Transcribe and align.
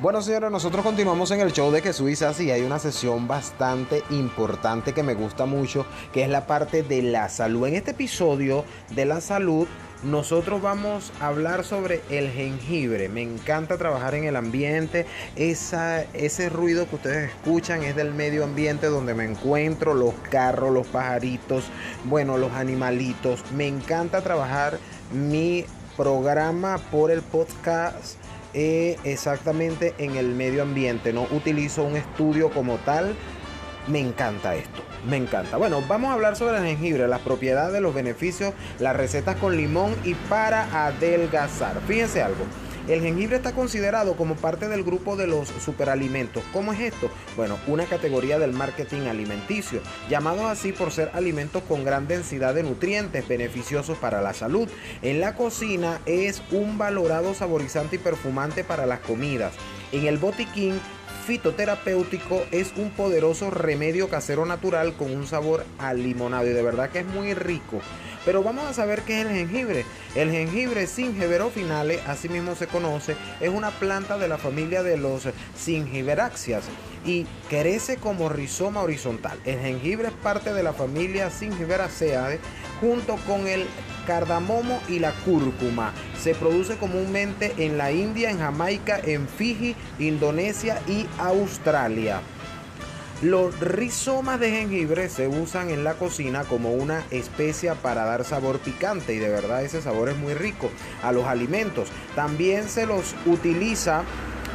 Bueno, 0.00 0.20
señores, 0.20 0.50
nosotros 0.50 0.84
continuamos 0.84 1.30
en 1.30 1.40
el 1.40 1.52
show 1.52 1.70
de 1.70 1.80
Jesús 1.80 2.10
y 2.10 2.42
y 2.44 2.50
hay 2.50 2.62
una 2.62 2.80
sesión 2.80 3.28
bastante 3.28 4.02
importante 4.10 4.92
que 4.92 5.04
me 5.04 5.14
gusta 5.14 5.46
mucho, 5.46 5.86
que 6.12 6.24
es 6.24 6.28
la 6.28 6.48
parte 6.48 6.82
de 6.82 7.00
la 7.00 7.28
salud. 7.28 7.68
En 7.68 7.76
este 7.76 7.92
episodio 7.92 8.64
de 8.90 9.04
la 9.04 9.20
salud, 9.20 9.68
nosotros 10.02 10.60
vamos 10.60 11.12
a 11.20 11.28
hablar 11.28 11.64
sobre 11.64 12.02
el 12.10 12.28
jengibre. 12.28 13.08
Me 13.08 13.22
encanta 13.22 13.78
trabajar 13.78 14.16
en 14.16 14.24
el 14.24 14.34
ambiente. 14.34 15.06
Esa, 15.36 16.02
ese 16.12 16.48
ruido 16.48 16.88
que 16.88 16.96
ustedes 16.96 17.30
escuchan 17.30 17.84
es 17.84 17.94
del 17.94 18.12
medio 18.12 18.42
ambiente 18.42 18.88
donde 18.88 19.14
me 19.14 19.24
encuentro, 19.24 19.94
los 19.94 20.14
carros, 20.28 20.72
los 20.72 20.88
pajaritos, 20.88 21.66
bueno, 22.04 22.36
los 22.36 22.52
animalitos. 22.52 23.44
Me 23.52 23.68
encanta 23.68 24.22
trabajar 24.22 24.80
mi 25.12 25.64
programa 25.96 26.78
por 26.90 27.12
el 27.12 27.22
podcast 27.22 28.16
eh, 28.54 28.96
exactamente 29.04 29.94
en 29.98 30.16
el 30.16 30.28
medio 30.28 30.62
ambiente. 30.62 31.12
No 31.12 31.26
utilizo 31.30 31.82
un 31.82 31.96
estudio 31.96 32.50
como 32.50 32.76
tal. 32.78 33.14
Me 33.86 34.00
encanta 34.00 34.54
esto. 34.54 34.82
Me 35.08 35.16
encanta. 35.16 35.58
Bueno, 35.58 35.82
vamos 35.86 36.10
a 36.10 36.14
hablar 36.14 36.36
sobre 36.36 36.56
el 36.58 36.64
jengibre, 36.64 37.06
las 37.06 37.20
propiedades, 37.20 37.82
los 37.82 37.94
beneficios, 37.94 38.54
las 38.78 38.96
recetas 38.96 39.36
con 39.36 39.56
limón 39.56 39.94
y 40.04 40.14
para 40.14 40.86
adelgazar. 40.86 41.80
Fíjense 41.86 42.22
algo. 42.22 42.44
El 42.86 43.00
jengibre 43.00 43.36
está 43.36 43.52
considerado 43.52 44.14
como 44.14 44.36
parte 44.36 44.68
del 44.68 44.84
grupo 44.84 45.16
de 45.16 45.26
los 45.26 45.48
superalimentos. 45.48 46.44
¿Cómo 46.52 46.74
es 46.74 46.80
esto? 46.80 47.10
Bueno, 47.34 47.58
una 47.66 47.86
categoría 47.86 48.38
del 48.38 48.52
marketing 48.52 49.06
alimenticio, 49.06 49.80
llamados 50.10 50.44
así 50.44 50.72
por 50.72 50.92
ser 50.92 51.10
alimentos 51.14 51.62
con 51.62 51.82
gran 51.82 52.06
densidad 52.06 52.54
de 52.54 52.62
nutrientes 52.62 53.26
beneficiosos 53.26 53.96
para 53.96 54.20
la 54.20 54.34
salud. 54.34 54.68
En 55.00 55.20
la 55.20 55.34
cocina 55.34 56.02
es 56.04 56.42
un 56.50 56.76
valorado 56.76 57.32
saborizante 57.32 57.96
y 57.96 58.00
perfumante 58.00 58.64
para 58.64 58.84
las 58.84 59.00
comidas. 59.00 59.54
En 59.90 60.06
el 60.06 60.18
botiquín 60.18 60.78
fitoterapéutico 61.24 62.44
es 62.50 62.72
un 62.76 62.90
poderoso 62.90 63.50
remedio 63.50 64.08
casero 64.08 64.44
natural 64.44 64.94
con 64.94 65.14
un 65.14 65.26
sabor 65.26 65.64
a 65.78 65.94
limonado 65.94 66.46
y 66.46 66.52
de 66.52 66.62
verdad 66.62 66.90
que 66.90 67.00
es 67.00 67.06
muy 67.06 67.34
rico. 67.34 67.80
Pero 68.24 68.42
vamos 68.42 68.64
a 68.64 68.74
saber 68.74 69.02
qué 69.02 69.20
es 69.20 69.26
el 69.26 69.32
jengibre. 69.32 69.84
El 70.14 70.30
jengibre 70.30 70.86
finale, 70.86 72.00
así 72.06 72.28
mismo 72.28 72.54
se 72.54 72.66
conoce, 72.66 73.16
es 73.40 73.50
una 73.50 73.70
planta 73.70 74.16
de 74.16 74.28
la 74.28 74.38
familia 74.38 74.82
de 74.82 74.96
los 74.96 75.28
Zingiberáceas 75.56 76.64
y 77.04 77.26
crece 77.48 77.96
como 77.96 78.28
rizoma 78.28 78.82
horizontal. 78.82 79.38
El 79.44 79.60
jengibre 79.60 80.08
es 80.08 80.14
parte 80.14 80.54
de 80.54 80.62
la 80.62 80.72
familia 80.72 81.30
Zingiberaceae 81.30 82.38
junto 82.80 83.16
con 83.26 83.46
el 83.46 83.66
cardamomo 84.06 84.80
y 84.88 84.98
la 84.98 85.12
cúrcuma. 85.24 85.92
Se 86.20 86.34
produce 86.34 86.76
comúnmente 86.76 87.54
en 87.58 87.78
la 87.78 87.92
India, 87.92 88.30
en 88.30 88.38
Jamaica, 88.38 89.00
en 89.02 89.28
Fiji, 89.28 89.74
Indonesia 89.98 90.80
y 90.86 91.06
Australia. 91.18 92.20
Los 93.22 93.58
rizomas 93.60 94.38
de 94.40 94.50
jengibre 94.50 95.08
se 95.08 95.28
usan 95.28 95.70
en 95.70 95.84
la 95.84 95.94
cocina 95.94 96.44
como 96.44 96.72
una 96.72 97.04
especia 97.10 97.74
para 97.74 98.04
dar 98.04 98.24
sabor 98.24 98.58
picante 98.58 99.14
y 99.14 99.18
de 99.18 99.30
verdad 99.30 99.62
ese 99.62 99.80
sabor 99.80 100.08
es 100.08 100.16
muy 100.16 100.34
rico 100.34 100.70
a 101.02 101.12
los 101.12 101.24
alimentos. 101.24 101.88
También 102.14 102.68
se 102.68 102.86
los 102.86 103.14
utiliza 103.24 104.02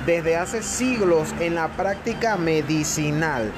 desde 0.05 0.35
hace 0.35 0.61
siglos 0.61 1.33
en 1.39 1.55
la 1.55 1.69
práctica 1.69 2.37
medicinal. 2.37 3.51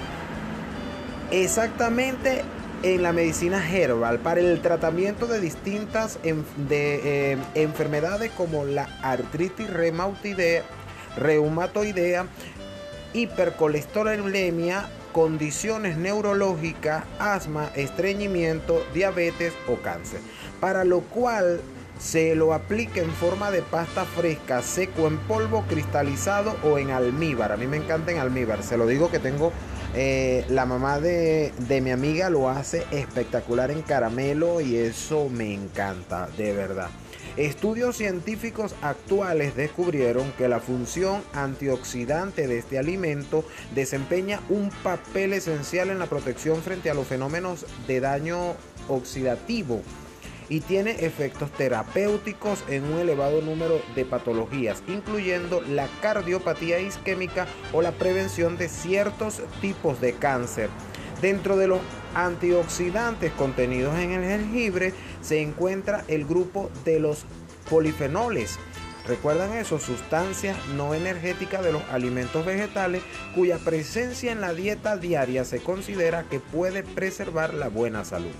Exactamente 1.31 2.43
en 2.83 3.03
la 3.03 3.13
medicina 3.13 3.63
herbal 3.69 4.19
para 4.19 4.39
el 4.39 4.59
tratamiento 4.61 5.27
de 5.27 5.39
distintas 5.39 6.19
eh, 6.23 7.37
enfermedades 7.53 8.31
como 8.31 8.65
la 8.65 8.89
artritis 9.03 9.69
reumatoidea, 9.69 10.63
reumatoidea 11.17 12.25
hipercolesterolemia, 13.13 14.87
condiciones 15.11 15.97
neurológicas, 15.97 17.03
asma, 17.19 17.69
estreñimiento, 17.75 18.83
diabetes 18.93 19.53
o 19.67 19.75
cáncer. 19.75 20.19
Para 20.59 20.83
lo 20.83 21.01
cual 21.01 21.61
se 21.99 22.35
lo 22.35 22.53
aplica 22.53 23.01
en 23.01 23.11
forma 23.11 23.51
de 23.51 23.61
pasta 23.61 24.05
fresca, 24.05 24.61
seco 24.61 25.07
en 25.07 25.17
polvo, 25.19 25.63
cristalizado 25.67 26.55
o 26.63 26.79
en 26.79 26.89
almíbar. 26.89 27.51
A 27.51 27.57
mí 27.57 27.67
me 27.67 27.77
encanta 27.77 28.11
en 28.11 28.17
almíbar. 28.17 28.63
Se 28.63 28.77
lo 28.77 28.87
digo 28.87 29.11
que 29.11 29.19
tengo 29.19 29.51
eh, 29.93 30.45
la 30.49 30.65
mamá 30.65 30.99
de, 30.99 31.51
de, 31.67 31.81
mi 31.81 31.91
amiga 31.91 32.29
lo 32.29 32.49
hace 32.49 32.85
espectacular 32.91 33.71
en 33.71 33.81
caramelo 33.81 34.61
y 34.61 34.77
eso 34.77 35.27
me 35.29 35.53
encanta, 35.53 36.29
de 36.37 36.53
verdad. 36.53 36.89
Estudios 37.37 37.95
científicos 37.97 38.75
actuales 38.81 39.55
descubrieron 39.55 40.31
que 40.37 40.49
la 40.49 40.59
función 40.59 41.21
antioxidante 41.33 42.47
de 42.47 42.57
este 42.57 42.77
alimento 42.77 43.45
desempeña 43.73 44.41
un 44.49 44.69
papel 44.83 45.33
esencial 45.33 45.89
en 45.89 45.99
la 45.99 46.07
protección 46.07 46.61
frente 46.61 46.89
a 46.89 46.93
los 46.93 47.07
fenómenos 47.07 47.65
de 47.87 48.01
daño 48.01 48.55
oxidativo 48.89 49.81
y 50.51 50.59
tiene 50.59 51.05
efectos 51.05 51.49
terapéuticos 51.51 52.61
en 52.67 52.83
un 52.83 52.99
elevado 52.99 53.41
número 53.41 53.81
de 53.95 54.03
patologías, 54.03 54.83
incluyendo 54.85 55.61
la 55.61 55.87
cardiopatía 56.01 56.81
isquémica 56.81 57.47
o 57.71 57.81
la 57.81 57.93
prevención 57.93 58.57
de 58.57 58.67
ciertos 58.67 59.41
tipos 59.61 60.01
de 60.01 60.11
cáncer. 60.11 60.69
Dentro 61.21 61.55
de 61.55 61.69
los 61.69 61.79
antioxidantes 62.15 63.31
contenidos 63.31 63.97
en 63.97 64.11
el 64.11 64.25
jengibre 64.25 64.93
se 65.21 65.41
encuentra 65.41 66.03
el 66.09 66.25
grupo 66.25 66.69
de 66.83 66.99
los 66.99 67.23
polifenoles. 67.69 68.59
¿Recuerdan 69.07 69.53
eso? 69.53 69.79
Sustancias 69.79 70.57
no 70.75 70.93
energéticas 70.93 71.63
de 71.63 71.71
los 71.71 71.83
alimentos 71.91 72.45
vegetales 72.45 73.03
cuya 73.35 73.57
presencia 73.57 74.33
en 74.33 74.41
la 74.41 74.53
dieta 74.53 74.97
diaria 74.97 75.45
se 75.45 75.61
considera 75.61 76.23
que 76.23 76.41
puede 76.41 76.83
preservar 76.83 77.53
la 77.53 77.69
buena 77.69 78.03
salud. 78.03 78.31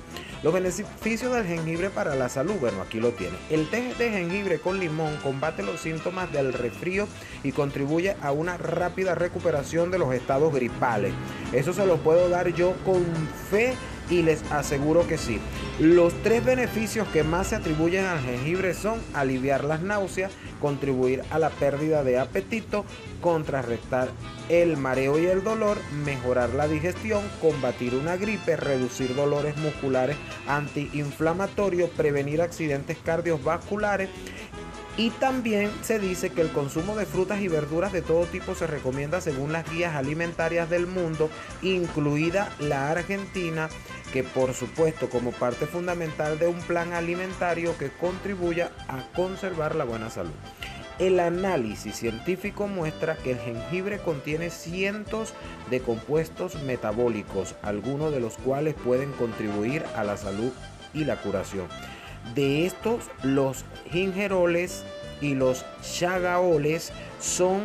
Los 0.44 0.54
beneficios 0.54 1.34
del 1.34 1.46
jengibre 1.46 1.92
para 1.92 2.16
la 2.16 2.28
salud, 2.28 2.56
bueno, 2.60 2.82
aquí 2.82 3.00
lo 3.00 3.12
tiene. 3.12 3.38
El 3.52 3.70
té 3.70 3.94
de 3.94 4.10
jengibre 4.10 4.60
con 4.60 4.80
limón 4.80 5.16
combate 5.18 5.62
los 5.62 5.80
síntomas 5.80 6.32
del 6.32 6.54
resfrío 6.54 7.08
y 7.44 7.52
contribuye 7.52 8.16
a 8.22 8.32
una 8.32 8.58
rápida 8.58 9.14
recuperación 9.14 9.92
de 9.92 10.00
los 10.00 10.12
estados 10.16 10.52
gripales. 10.52 11.14
Eso 11.54 11.74
se 11.74 11.86
lo 11.86 11.98
puedo 11.98 12.28
dar 12.30 12.48
yo 12.56 12.74
con 12.84 13.06
fe 13.52 13.76
y 14.12 14.22
les 14.22 14.44
aseguro 14.52 15.08
que 15.08 15.18
sí. 15.18 15.40
Los 15.80 16.14
tres 16.22 16.46
beneficios 16.46 17.08
que 17.08 17.24
más 17.24 17.48
se 17.48 17.56
atribuyen 17.56 18.06
al 18.06 18.20
jengibre 18.20 18.74
son 18.76 19.00
aliviar 19.14 19.64
las 19.64 19.82
náuseas, 19.82 20.32
contribuir 20.60 21.24
a 21.32 21.40
la 21.40 21.50
pérdida 21.50 22.04
de 22.04 22.20
apetito, 22.20 22.86
contrarrestar 23.22 24.10
el 24.50 24.76
mareo 24.76 25.18
y 25.18 25.26
el 25.26 25.44
dolor, 25.44 25.78
mejorar 26.04 26.50
la 26.50 26.68
digestión, 26.68 27.24
combatir 27.40 27.96
una 27.96 28.18
gripe, 28.18 28.58
reducir 28.58 29.16
dolores 29.16 29.56
musculares 29.58 30.18
antiinflamatorios, 30.46 31.90
prevenir 31.92 32.42
accidentes 32.42 32.98
cardiovasculares 33.04 34.10
y 34.98 35.10
también 35.12 35.72
se 35.82 36.00
dice 36.00 36.32
que 36.32 36.42
el 36.42 36.52
consumo 36.52 36.96
de 36.96 37.06
frutas 37.06 37.42
y 37.42 37.48
verduras 37.48 37.94
de 37.94 38.02
todo 38.02 38.26
tipo 38.26 38.56
se 38.56 38.68
recomienda 38.68 39.22
según 39.22 39.54
las 39.54 39.70
guías 39.72 39.96
alimentarias 39.96 40.70
del 40.70 40.86
mundo, 40.86 41.30
incluida 41.62 42.54
la 42.60 42.92
Argentina, 42.92 43.70
que 44.12 44.24
por 44.24 44.54
supuesto 44.54 45.10
como 45.10 45.32
parte 45.32 45.66
fundamental 45.66 46.38
de 46.38 46.48
un 46.48 46.60
plan 46.62 46.94
alimentario 46.94 47.78
que 47.78 47.90
contribuya 47.90 48.72
a 48.88 49.04
conservar 49.16 49.76
la 49.76 49.86
buena 49.86 50.10
salud. 50.10 50.32
El 51.00 51.20
análisis 51.20 51.96
científico 51.96 52.68
muestra 52.68 53.16
que 53.16 53.32
el 53.32 53.40
jengibre 53.40 54.00
contiene 54.00 54.52
cientos 54.52 55.34
de 55.72 55.80
compuestos 55.80 56.62
metabólicos, 56.64 57.56
algunos 57.64 58.12
de 58.12 58.20
los 58.20 58.36
cuales 58.36 58.76
pueden 58.76 59.12
contribuir 59.14 59.84
a 59.96 60.04
la 60.04 60.16
salud 60.16 60.52
y 60.94 61.06
la 61.06 61.16
curación. 61.16 61.68
De 62.36 62.68
estos, 62.68 63.06
los 63.24 63.66
gingeroles 63.90 64.84
y 65.22 65.34
los 65.34 65.66
chagaoles 65.82 66.92
son 67.20 67.62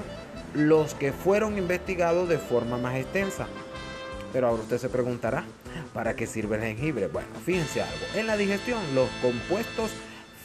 los 0.55 0.95
que 0.95 1.13
fueron 1.13 1.59
investigados 1.59 2.29
de 2.29 2.39
forma 2.39 2.79
más 2.79 2.97
extensa. 2.97 3.49
Pero 4.33 4.49
ahora 4.49 4.63
usted 4.63 4.79
se 4.79 4.89
preguntará, 4.89 5.45
¿para 5.95 6.15
qué 6.15 6.27
sirve 6.27 6.57
el 6.57 6.63
jengibre? 6.63 7.07
Bueno, 7.09 7.29
fíjense 7.45 7.83
algo. 7.83 8.05
En 8.15 8.27
la 8.27 8.37
digestión, 8.37 8.81
los 8.95 9.09
compuestos 9.23 9.91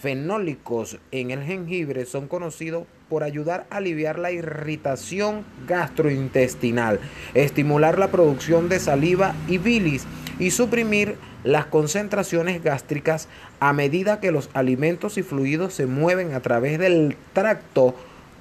fenólicos 0.02 0.98
en 1.12 1.32
el 1.32 1.44
jengibre 1.44 2.06
son 2.06 2.28
conocidos 2.28 2.86
por 3.08 3.24
ayudar 3.24 3.68
a 3.70 3.78
aliviar 3.78 4.18
la 4.18 4.32
irritación 4.32 5.46
gastrointestinal, 5.68 7.00
estimular 7.34 8.00
la 8.00 8.08
producción 8.10 8.68
de 8.68 8.80
saliva 8.80 9.36
y 9.48 9.60
bilis 9.60 10.06
y 10.40 10.52
suprimir 10.52 11.18
las 11.44 11.68
concentraciones 11.68 12.64
gástricas 12.64 13.28
a 13.60 13.74
medida 13.74 14.20
que 14.20 14.32
los 14.32 14.50
alimentos 14.54 15.18
y 15.18 15.24
fluidos 15.24 15.74
se 15.74 15.86
mueven 15.86 16.34
a 16.34 16.40
través 16.40 16.80
del 16.80 17.16
tracto 17.34 17.96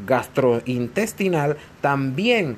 gastrointestinal, 0.07 1.57
también 1.83 2.57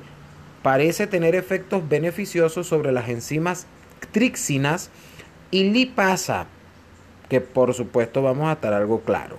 parece 0.63 1.05
tener 1.05 1.35
efectos 1.35 1.87
beneficiosos 1.87 2.65
sobre 2.65 2.91
las 2.91 3.09
enzimas 3.09 3.67
trixinas 4.11 4.89
y 5.51 5.65
lipasa, 5.65 6.47
que 7.29 7.41
por 7.41 7.73
supuesto 7.73 8.23
vamos 8.23 8.49
a 8.49 8.53
estar 8.53 8.73
algo 8.73 9.01
claro. 9.01 9.37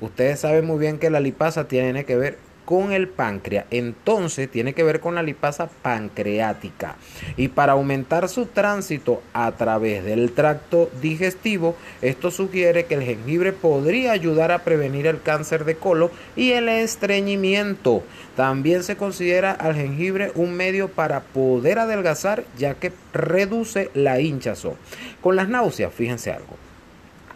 Ustedes 0.00 0.40
saben 0.40 0.66
muy 0.66 0.78
bien 0.78 0.98
que 0.98 1.08
la 1.08 1.20
lipasa 1.20 1.68
tiene 1.68 2.04
que 2.04 2.16
ver 2.16 2.38
con 2.64 2.92
el 2.92 3.08
páncreas. 3.08 3.66
Entonces 3.70 4.50
tiene 4.50 4.72
que 4.72 4.82
ver 4.82 5.00
con 5.00 5.14
la 5.14 5.22
lipasa 5.22 5.68
pancreática. 5.68 6.96
Y 7.36 7.48
para 7.48 7.72
aumentar 7.72 8.28
su 8.28 8.46
tránsito 8.46 9.22
a 9.32 9.52
través 9.52 10.04
del 10.04 10.32
tracto 10.32 10.90
digestivo, 11.00 11.76
esto 12.02 12.30
sugiere 12.30 12.86
que 12.86 12.94
el 12.94 13.02
jengibre 13.02 13.52
podría 13.52 14.12
ayudar 14.12 14.52
a 14.52 14.64
prevenir 14.64 15.06
el 15.06 15.22
cáncer 15.22 15.64
de 15.64 15.76
colon 15.76 16.10
y 16.36 16.52
el 16.52 16.68
estreñimiento. 16.68 18.02
También 18.36 18.82
se 18.82 18.96
considera 18.96 19.52
al 19.52 19.74
jengibre 19.74 20.32
un 20.34 20.54
medio 20.54 20.88
para 20.88 21.20
poder 21.20 21.78
adelgazar 21.78 22.44
ya 22.58 22.74
que 22.74 22.92
reduce 23.12 23.90
la 23.94 24.20
hinchazón. 24.20 24.74
Con 25.20 25.36
las 25.36 25.48
náuseas, 25.48 25.92
fíjense 25.92 26.32
algo. 26.32 26.56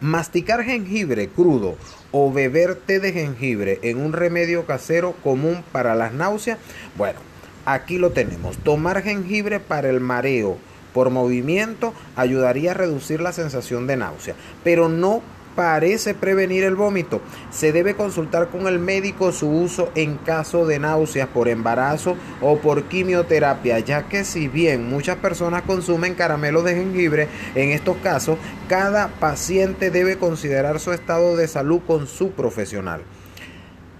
Masticar 0.01 0.63
jengibre 0.63 1.27
crudo 1.27 1.75
o 2.11 2.31
beber 2.31 2.75
té 2.75 2.99
de 2.99 3.11
jengibre 3.11 3.79
en 3.83 3.99
un 3.99 4.13
remedio 4.13 4.65
casero 4.65 5.13
común 5.23 5.63
para 5.73 5.93
las 5.93 6.13
náuseas, 6.13 6.57
bueno, 6.97 7.19
aquí 7.65 7.97
lo 7.97 8.11
tenemos. 8.11 8.57
Tomar 8.57 9.01
jengibre 9.01 9.59
para 9.59 9.89
el 9.89 9.99
mareo 9.99 10.57
por 10.93 11.09
movimiento 11.09 11.93
ayudaría 12.15 12.71
a 12.71 12.75
reducir 12.75 13.19
la 13.19 13.33
sensación 13.33 13.87
de 13.87 13.97
náusea, 13.97 14.35
pero 14.63 14.87
no 14.87 15.21
parece 15.55 16.13
prevenir 16.13 16.63
el 16.63 16.75
vómito. 16.75 17.21
Se 17.51 17.71
debe 17.71 17.95
consultar 17.95 18.49
con 18.49 18.67
el 18.67 18.79
médico 18.79 19.31
su 19.31 19.49
uso 19.49 19.91
en 19.95 20.17
caso 20.17 20.65
de 20.65 20.79
náuseas 20.79 21.27
por 21.27 21.47
embarazo 21.47 22.15
o 22.41 22.57
por 22.57 22.83
quimioterapia, 22.83 23.79
ya 23.79 24.07
que 24.07 24.23
si 24.23 24.47
bien 24.47 24.89
muchas 24.89 25.17
personas 25.17 25.63
consumen 25.63 26.15
caramelos 26.15 26.63
de 26.63 26.75
jengibre, 26.75 27.27
en 27.55 27.69
estos 27.69 27.97
casos 27.97 28.37
cada 28.67 29.07
paciente 29.07 29.91
debe 29.91 30.17
considerar 30.17 30.79
su 30.79 30.93
estado 30.93 31.35
de 31.35 31.47
salud 31.47 31.81
con 31.85 32.07
su 32.07 32.31
profesional. 32.31 33.01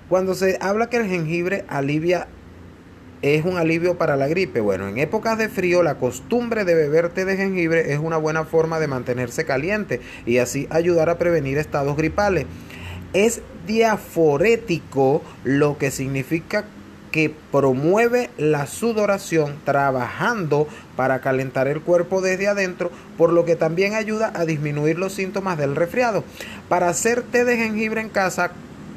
Cuando 0.08 0.34
se 0.34 0.58
habla 0.60 0.90
que 0.90 0.98
el 0.98 1.08
jengibre 1.08 1.66
alivia 1.68 2.28
es 3.22 3.46
un 3.46 3.58
alivio 3.58 3.98
para 3.98 4.16
la 4.16 4.28
gripe. 4.28 4.62
Bueno, 4.62 4.88
en 4.88 4.98
épocas 4.98 5.38
de 5.38 5.50
frío 5.50 5.84
la 5.84 5.96
costumbre 5.96 6.66
de 6.66 6.76
beber 6.76 7.10
té 7.10 7.26
de 7.26 7.38
jengibre 7.38 7.94
es 7.94 8.00
una 8.00 8.18
buena 8.18 8.46
forma 8.46 8.80
de 8.80 8.88
mantenerse 8.88 9.46
caliente 9.46 10.02
y 10.26 10.38
así 10.38 10.68
ayudar 10.70 11.10
a 11.10 11.18
prevenir 11.18 11.58
estados 11.58 11.98
gripales. 11.98 12.46
Es 13.14 13.42
diaforético, 13.66 15.24
lo 15.44 15.78
que 15.78 15.92
significa 15.92 16.66
que 17.12 17.34
promueve 17.52 18.30
la 18.38 18.68
sudoración 18.68 19.56
trabajando 19.66 20.68
para 20.96 21.22
calentar 21.22 21.68
el 21.68 21.82
cuerpo 21.82 22.22
desde 22.22 22.48
adentro, 22.48 22.92
por 23.18 23.34
lo 23.34 23.46
que 23.46 23.56
también 23.56 23.96
ayuda 23.96 24.32
a 24.36 24.46
disminuir 24.46 25.00
los 25.00 25.14
síntomas 25.14 25.58
del 25.58 25.76
resfriado. 25.76 26.24
Para 26.68 26.90
hacer 26.90 27.24
té 27.24 27.46
de 27.46 27.58
jengibre 27.58 28.02
en 28.02 28.10
casa, 28.10 28.52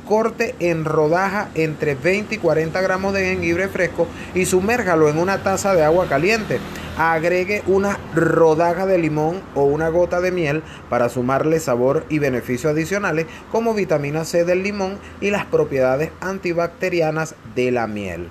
corte 0.06 0.54
en 0.58 0.84
rodaja 0.84 1.49
entre 1.54 1.94
20 1.94 2.34
y 2.34 2.38
40 2.38 2.81
gramos 2.81 3.12
de 3.12 3.25
jengibre 3.25 3.69
fresco 3.69 4.06
y 4.34 4.46
sumérjalo 4.46 5.08
en 5.08 5.19
una 5.19 5.43
taza 5.43 5.75
de 5.75 5.84
agua 5.84 6.08
caliente. 6.08 6.58
Agregue 6.99 7.62
una 7.66 7.99
rodaja 8.14 8.87
de 8.87 8.99
limón 8.99 9.40
o 9.54 9.64
una 9.64 9.88
gota 9.88 10.20
de 10.20 10.31
miel 10.31 10.62
para 10.90 11.08
sumarle 11.08 11.60
sabor 11.60 12.04
y 12.08 12.19
beneficios 12.19 12.72
adicionales 12.72 13.26
como 13.50 13.75
vitamina 13.75 14.25
C 14.25 14.44
del 14.44 14.62
limón 14.62 14.99
y 15.20 15.31
las 15.31 15.46
propiedades 15.46 16.10
antibacterianas 16.20 17.34
de 17.54 17.70
la 17.70 17.87
miel. 17.87 18.28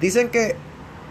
Dicen 0.00 0.28
que 0.28 0.56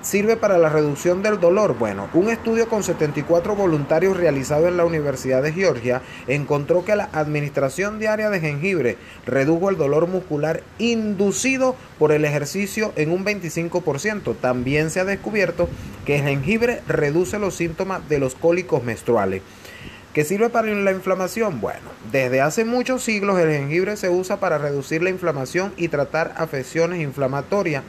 sirve 0.05 0.37
para 0.37 0.59
la 0.59 0.69
reducción 0.69 1.23
del 1.23 1.39
dolor? 1.39 1.75
Bueno, 1.77 2.07
un 2.13 2.29
estudio 2.29 2.69
con 2.69 2.83
74 2.83 3.55
voluntarios 3.55 4.15
realizado 4.15 4.67
en 4.67 4.77
la 4.77 4.85
Universidad 4.85 5.41
de 5.41 5.51
Georgia 5.51 6.03
encontró 6.27 6.85
que 6.85 6.95
la 6.95 7.09
administración 7.11 7.97
diaria 7.97 8.29
de 8.29 8.39
jengibre 8.39 8.97
redujo 9.25 9.69
el 9.69 9.77
dolor 9.77 10.07
muscular 10.07 10.61
inducido 10.77 11.75
por 11.97 12.11
el 12.11 12.23
ejercicio 12.23 12.93
en 12.95 13.11
un 13.11 13.25
25%. 13.25 14.35
También 14.39 14.91
se 14.91 14.99
ha 14.99 15.05
descubierto 15.05 15.67
que 16.05 16.17
el 16.17 16.23
jengibre 16.23 16.81
reduce 16.87 17.39
los 17.39 17.55
síntomas 17.55 18.07
de 18.07 18.19
los 18.19 18.35
cólicos 18.35 18.83
menstruales. 18.83 19.41
¿Qué 20.13 20.23
sirve 20.23 20.49
para 20.49 20.67
la 20.67 20.91
inflamación? 20.91 21.59
Bueno, 21.59 21.89
desde 22.11 22.39
hace 22.39 22.63
muchos 22.63 23.03
siglos 23.03 23.39
el 23.39 23.49
jengibre 23.49 23.97
se 23.97 24.09
usa 24.09 24.39
para 24.39 24.59
reducir 24.59 25.01
la 25.03 25.09
inflamación 25.09 25.73
y 25.75 25.89
tratar 25.89 26.33
afecciones 26.37 27.01
inflamatorias. 27.01 27.83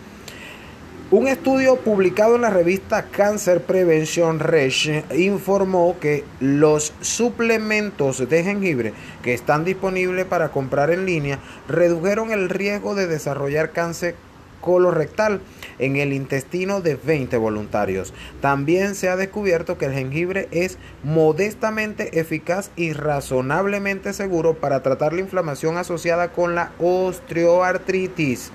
Un 1.09 1.29
estudio 1.29 1.77
publicado 1.77 2.35
en 2.35 2.41
la 2.41 2.51
revista 2.51 3.05
Cancer 3.05 3.63
Prevention 3.63 4.41
Research 4.41 5.05
informó 5.17 5.97
que 6.01 6.25
los 6.41 6.93
suplementos 7.01 8.29
de 8.29 8.43
jengibre 8.43 8.93
que 9.23 9.33
están 9.33 9.65
disponibles 9.65 10.25
para 10.25 10.49
comprar 10.49 10.91
en 10.91 11.07
línea 11.07 11.39
redujeron 11.69 12.33
el 12.33 12.49
riesgo 12.49 12.97
de 12.97 13.07
desarrollar 13.07 13.71
cáncer 13.71 14.17
colorectal 14.61 15.41
en 15.79 15.95
el 15.95 16.13
intestino 16.13 16.81
de 16.81 16.97
20 16.97 17.37
voluntarios. 17.37 18.13
También 18.41 18.97
se 18.97 19.09
ha 19.09 19.15
descubierto 19.15 19.79
que 19.79 19.85
el 19.85 19.93
jengibre 19.93 20.49
es 20.51 20.77
modestamente 21.05 22.19
eficaz 22.19 22.73
y 22.75 22.95
razonablemente 22.95 24.13
seguro 24.13 24.55
para 24.55 24.83
tratar 24.83 25.13
la 25.13 25.21
inflamación 25.21 25.77
asociada 25.77 26.33
con 26.33 26.57
la 26.57 26.73
osteoartritis 26.81 28.51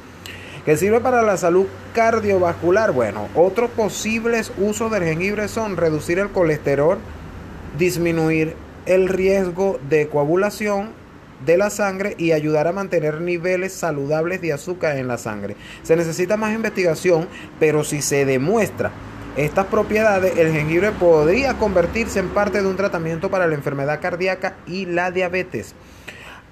que 0.66 0.78
sirve 0.78 1.00
para 1.00 1.22
la 1.22 1.38
salud 1.38 1.66
cardiovascular. 1.94 2.92
Bueno, 2.92 3.28
otros 3.36 3.70
posibles 3.72 4.52
usos 4.58 4.92
del 4.92 5.04
jengibre 5.04 5.48
son 5.48 5.78
reducir 5.78 6.20
el 6.20 6.30
colesterol, 6.30 7.00
disminuir 7.78 8.56
el 8.86 9.08
riesgo 9.08 9.80
de 9.90 10.08
coagulación 10.08 10.90
de 11.46 11.58
la 11.58 11.70
sangre 11.70 12.16
y 12.18 12.34
ayudar 12.34 12.68
a 12.68 12.72
mantener 12.72 13.22
niveles 13.22 13.74
saludables 13.74 14.42
de 14.42 14.54
azúcar 14.54 14.98
en 14.98 15.08
la 15.08 15.18
sangre. 15.18 15.56
Se 15.84 15.96
necesita 15.96 16.38
más 16.38 16.54
investigación, 16.54 17.28
pero 17.60 17.84
si 17.84 18.02
se 18.02 18.26
demuestra 18.26 18.92
estas 19.38 19.68
propiedades, 19.68 20.38
el 20.38 20.52
jengibre 20.52 20.92
podría 20.92 21.54
convertirse 21.54 22.20
en 22.20 22.30
parte 22.30 22.62
de 22.62 22.68
un 22.68 22.76
tratamiento 22.76 23.32
para 23.32 23.48
la 23.48 23.56
enfermedad 23.56 24.02
cardíaca 24.02 24.58
y 24.68 24.86
la 24.86 25.10
diabetes. 25.10 25.74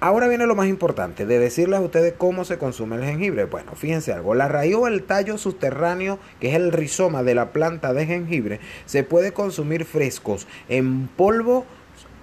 Ahora 0.02 0.28
viene 0.28 0.46
lo 0.46 0.54
más 0.54 0.66
importante, 0.66 1.26
de 1.26 1.38
decirles 1.38 1.78
a 1.78 1.82
ustedes 1.82 2.14
cómo 2.16 2.46
se 2.46 2.56
consume 2.56 2.96
el 2.96 3.04
jengibre. 3.04 3.44
Bueno, 3.44 3.72
fíjense 3.74 4.14
algo, 4.14 4.34
la 4.34 4.48
raíz 4.48 4.74
o 4.74 4.88
el 4.88 5.02
tallo 5.02 5.36
subterráneo, 5.36 6.18
que 6.40 6.48
es 6.48 6.54
el 6.54 6.72
rizoma 6.72 7.22
de 7.22 7.34
la 7.34 7.52
planta 7.52 7.92
de 7.92 8.06
jengibre, 8.06 8.60
se 8.86 9.04
puede 9.04 9.32
consumir 9.32 9.84
frescos, 9.84 10.46
en 10.70 11.06
polvo 11.06 11.66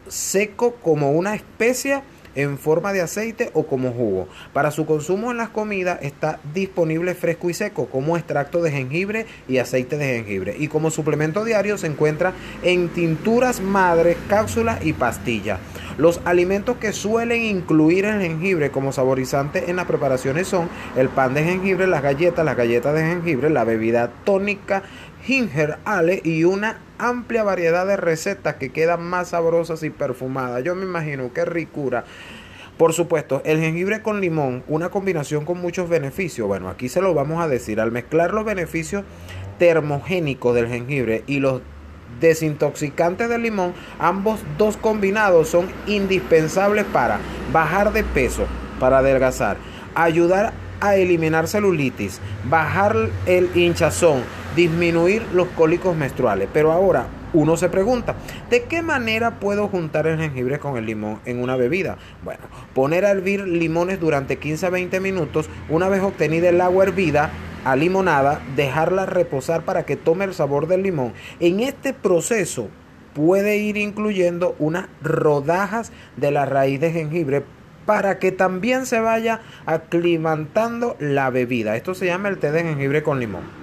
seco 0.08 0.74
como 0.82 1.12
una 1.12 1.36
especia 1.36 2.02
en 2.38 2.58
forma 2.58 2.94
de 2.94 3.02
aceite 3.02 3.50
o 3.54 3.66
como 3.66 3.92
jugo. 3.92 4.30
Para 4.54 4.72
su 4.72 4.86
consumo 4.86 5.32
en 5.32 5.38
las 5.38 5.50
comidas 5.50 6.00
está 6.02 6.40
disponible 6.54 7.16
fresco 7.16 7.50
y 7.50 7.54
seco 7.54 7.88
como 7.88 8.16
extracto 8.16 8.62
de 8.62 8.72
jengibre 8.72 9.26
y 9.48 9.58
aceite 9.58 9.98
de 9.98 10.16
jengibre. 10.16 10.56
Y 10.58 10.70
como 10.70 10.92
suplemento 10.92 11.44
diario 11.44 11.78
se 11.78 11.88
encuentra 11.88 12.34
en 12.64 12.90
tinturas 12.90 13.60
madres, 13.60 14.18
cápsulas 14.30 14.86
y 14.86 14.94
pastillas. 14.94 15.60
Los 15.98 16.22
alimentos 16.26 16.78
que 16.78 16.94
suelen 16.94 17.42
incluir 17.42 18.06
el 18.06 18.22
jengibre 18.22 18.70
como 18.70 18.92
saborizante 18.92 19.72
en 19.72 19.78
las 19.78 19.86
preparaciones 19.86 20.48
son 20.48 20.70
el 20.96 21.10
pan 21.10 21.34
de 21.34 21.44
jengibre, 21.44 21.88
las 21.88 22.04
galletas, 22.04 22.46
las 22.46 22.56
galletas 22.56 22.94
de 22.94 23.02
jengibre, 23.02 23.50
la 23.50 23.64
bebida 23.64 24.12
tónica 24.24 24.84
ginger 25.28 25.78
ale 25.84 26.22
y 26.24 26.46
una 26.46 26.80
amplia 26.98 27.44
variedad 27.44 27.86
de 27.86 27.98
recetas 27.98 28.56
que 28.56 28.70
quedan 28.70 29.04
más 29.04 29.30
sabrosas 29.30 29.84
y 29.84 29.90
perfumadas. 29.90 30.64
Yo 30.64 30.74
me 30.74 30.86
imagino 30.86 31.34
qué 31.34 31.44
ricura. 31.44 32.06
Por 32.78 32.94
supuesto, 32.94 33.42
el 33.44 33.60
jengibre 33.60 34.02
con 34.02 34.22
limón, 34.22 34.64
una 34.70 34.90
combinación 34.90 35.44
con 35.44 35.60
muchos 35.60 35.90
beneficios. 35.90 36.48
Bueno, 36.48 36.70
aquí 36.70 36.88
se 36.88 37.02
lo 37.02 37.14
vamos 37.14 37.44
a 37.44 37.50
decir. 37.50 37.82
Al 37.82 37.92
mezclar 37.92 38.34
los 38.34 38.46
beneficios 38.46 39.04
termogénicos 39.60 40.56
del 40.56 40.70
jengibre 40.70 41.24
y 41.28 41.40
los 41.40 41.62
desintoxicantes 42.22 43.28
del 43.28 43.42
limón, 43.42 43.74
ambos 44.00 44.40
dos 44.58 44.78
combinados 44.78 45.50
son 45.50 45.68
indispensables 45.88 46.86
para 46.86 47.20
bajar 47.52 47.92
de 47.92 48.06
peso, 48.06 48.46
para 48.80 49.00
adelgazar, 49.00 49.58
ayudar 49.94 50.54
a 50.80 50.96
eliminar 50.96 51.48
celulitis, 51.48 52.22
bajar 52.50 52.96
el 53.26 53.50
hinchazón, 53.56 54.22
disminuir 54.58 55.22
los 55.34 55.48
cólicos 55.50 55.96
menstruales. 55.96 56.50
Pero 56.52 56.74
ahora 56.74 57.06
uno 57.34 57.56
se 57.56 57.70
pregunta, 57.70 58.16
¿de 58.50 58.64
qué 58.64 58.82
manera 58.82 59.40
puedo 59.40 59.68
juntar 59.68 60.08
el 60.08 60.20
jengibre 60.20 60.60
con 60.60 60.76
el 60.78 60.86
limón 60.86 61.20
en 61.26 61.42
una 61.42 61.56
bebida? 61.56 61.98
Bueno, 62.24 62.42
poner 62.74 63.06
a 63.06 63.12
hervir 63.12 63.48
limones 63.48 64.00
durante 64.00 64.38
15 64.38 64.66
a 64.66 64.70
20 64.72 65.00
minutos, 65.00 65.50
una 65.70 65.88
vez 65.88 66.02
obtenida 66.02 66.50
el 66.50 66.60
agua 66.60 66.84
hervida, 66.84 67.30
a 67.64 67.76
limonada, 67.76 68.42
dejarla 68.56 69.06
reposar 69.06 69.64
para 69.64 69.86
que 69.86 69.96
tome 69.96 70.26
el 70.26 70.34
sabor 70.34 70.68
del 70.68 70.84
limón. 70.84 71.14
En 71.40 71.60
este 71.60 71.94
proceso 71.94 72.70
puede 73.14 73.58
ir 73.58 73.78
incluyendo 73.78 74.56
unas 74.58 74.88
rodajas 75.02 75.92
de 76.16 76.32
la 76.32 76.46
raíz 76.46 76.80
de 76.80 76.92
jengibre 76.92 77.44
para 77.86 78.20
que 78.20 78.32
también 78.32 78.86
se 78.86 79.00
vaya 79.00 79.42
aclimantando 79.66 80.96
la 81.00 81.30
bebida. 81.30 81.76
Esto 81.76 81.94
se 81.94 82.06
llama 82.06 82.30
el 82.30 82.38
té 82.38 82.52
de 82.52 82.64
jengibre 82.64 83.04
con 83.04 83.20
limón. 83.20 83.57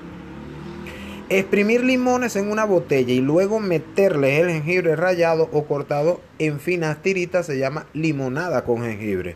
Exprimir 1.36 1.82
limones 1.82 2.36
en 2.36 2.48
una 2.48 2.64
botella 2.64 3.12
y 3.12 3.18
luego 3.18 3.58
meterle 3.58 4.38
el 4.38 4.50
jengibre 4.50 4.94
rallado 4.94 5.48
o 5.50 5.64
cortado 5.64 6.20
en 6.38 6.60
finas 6.60 7.02
tiritas 7.02 7.46
se 7.46 7.58
llama 7.58 7.86
limonada 7.92 8.64
con 8.64 8.82
jengibre. 8.82 9.34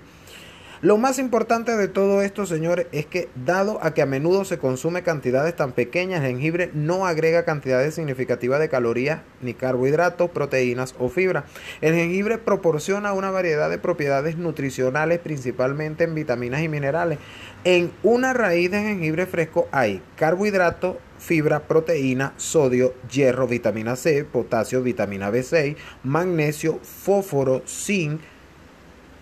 Lo 0.80 0.97
más 0.97 1.18
importante 1.18 1.76
de 1.76 1.88
todo 1.88 2.23
esto, 2.23 2.47
señores, 2.47 2.87
es 2.92 3.04
que 3.04 3.28
dado 3.35 3.80
a 3.82 3.94
que 3.94 4.02
a 4.02 4.06
menudo 4.06 4.44
se 4.44 4.58
consume 4.58 5.02
cantidades 5.02 5.56
tan 5.56 5.73
pequeñas, 5.73 6.23
el 6.23 6.28
jengibre 6.28 6.70
no 6.73 7.04
agrega 7.04 7.44
cantidades 7.44 7.97
significativas 7.97 8.61
de 8.61 8.68
calorías, 8.68 9.23
ni 9.42 9.54
carbohidratos, 9.54 10.30
proteínas 10.30 10.94
o 11.00 11.08
fibra. 11.08 11.47
El 11.80 11.97
jengibre 11.97 12.38
proporciona 12.38 13.12
una 13.12 13.32
variedad 13.32 13.68
de 13.68 13.78
propiedades 13.78 14.37
nutricionales, 14.37 15.18
principalmente 15.18 16.04
en 16.04 16.14
vitaminas 16.14 16.62
y 16.62 16.68
minerales. 16.68 17.18
En 17.64 17.90
una 18.04 18.32
raíz 18.32 18.70
de 18.70 18.80
jengibre 18.80 19.26
fresco 19.26 19.66
hay 19.73 20.00
carbohidratos, 20.14 20.99
fibra, 21.18 21.58
proteína, 21.66 22.35
sodio, 22.37 22.94
hierro, 23.11 23.49
vitamina 23.49 23.97
C, 23.97 24.25
potasio, 24.25 24.80
vitamina 24.85 25.32
B6, 25.32 25.75
magnesio, 26.04 26.78
fósforo, 26.85 27.62
zinc, 27.66 28.20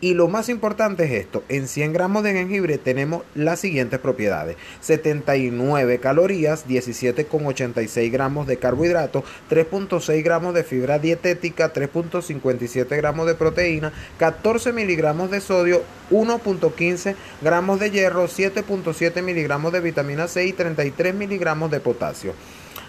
y 0.00 0.14
lo 0.14 0.28
más 0.28 0.48
importante 0.48 1.04
es 1.04 1.12
esto, 1.12 1.42
en 1.48 1.68
100 1.68 1.92
gramos 1.94 2.22
de 2.22 2.32
jengibre 2.32 2.76
tenemos 2.76 3.22
las 3.34 3.60
siguientes 3.60 3.98
propiedades. 3.98 4.56
79 4.80 5.98
calorías, 6.00 6.66
17,86 6.68 8.10
gramos 8.12 8.46
de 8.46 8.58
carbohidratos, 8.58 9.24
3.6 9.48 10.22
gramos 10.22 10.54
de 10.54 10.64
fibra 10.64 10.98
dietética, 10.98 11.72
3.57 11.72 12.94
gramos 12.96 13.26
de 13.26 13.34
proteína, 13.34 13.92
14 14.18 14.72
miligramos 14.72 15.30
de 15.30 15.40
sodio, 15.40 15.82
1.15 16.10 17.14
gramos 17.40 17.80
de 17.80 17.90
hierro, 17.90 18.26
7.7 18.26 19.22
miligramos 19.22 19.72
de 19.72 19.80
vitamina 19.80 20.28
C 20.28 20.46
y 20.46 20.52
33 20.52 21.14
miligramos 21.14 21.70
de 21.70 21.80
potasio. 21.80 22.34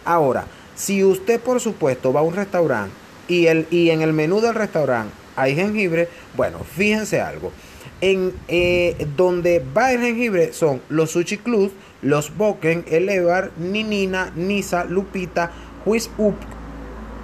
Ahora, 0.04 0.46
si 0.76 1.04
usted 1.04 1.40
por 1.40 1.62
supuesto 1.62 2.12
va 2.12 2.20
a 2.20 2.24
un 2.24 2.36
restaurante 2.36 2.94
y, 3.30 3.48
el, 3.48 3.66
y 3.72 3.92
en 3.92 4.02
el 4.02 4.14
menú 4.14 4.42
del 4.42 4.56
restaurante 4.56 5.27
hay 5.38 5.56
jengibre, 5.56 6.10
bueno, 6.36 6.60
fíjense 6.60 7.22
algo. 7.22 7.54
En 8.02 8.34
eh, 8.48 9.08
donde 9.16 9.64
va 9.76 9.94
el 9.94 10.02
jengibre 10.02 10.52
son 10.52 10.82
los 10.90 11.12
Sushi 11.12 11.38
Club, 11.38 11.72
los 12.02 12.36
Boken, 12.36 12.84
Elevar, 12.90 13.52
Ninina, 13.58 14.32
Nisa, 14.36 14.84
Lupita, 14.84 15.52
Whis 15.86 16.10
Up, 16.18 16.36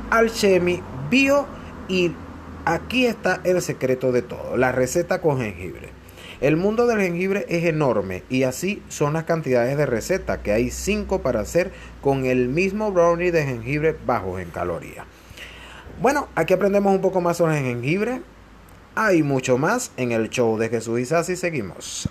Alchemy, 0.10 0.82
Bio 1.10 1.46
y 1.89 2.12
aquí 2.65 3.05
está 3.05 3.41
el 3.43 3.62
secreto 3.62 4.12
de 4.12 4.22
todo, 4.22 4.58
la 4.58 4.72
receta 4.72 5.20
con 5.20 5.41
jengibre. 5.41 5.89
El 6.39 6.58
mundo 6.58 6.88
del 6.88 7.00
jengibre 7.00 7.46
es 7.50 7.63
enorme 7.65 8.24
y 8.29 8.43
así 8.43 8.82
son 8.89 9.13
las 9.13 9.24
cantidades 9.24 9.77
de 9.77 9.86
receta, 9.86 10.41
que 10.41 10.51
hay 10.51 10.70
5 10.70 11.22
para 11.22 11.39
hacer 11.39 11.72
con 12.01 12.25
el 12.25 12.50
mismo 12.50 12.91
brownie 12.91 13.32
de 13.32 13.46
jengibre 13.46 13.96
bajos 14.05 14.41
en 14.41 14.50
calorías. 14.50 15.05
Bueno, 16.01 16.27
aquí 16.35 16.53
aprendemos 16.53 16.93
un 16.93 17.01
poco 17.01 17.21
más 17.21 17.38
sobre 17.38 17.57
el 17.57 17.65
jengibre. 17.65 18.21
Hay 18.95 19.23
mucho 19.23 19.57
más 19.57 19.91
en 19.97 20.12
el 20.12 20.29
show 20.29 20.57
de 20.57 20.69
Jesús 20.69 21.00
y 21.00 21.35
Seguimos. 21.35 22.09